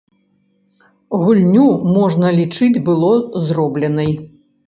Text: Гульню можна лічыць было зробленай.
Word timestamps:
Гульню 1.23 1.67
можна 1.99 2.27
лічыць 2.39 2.83
было 2.87 3.13
зробленай. 3.51 4.11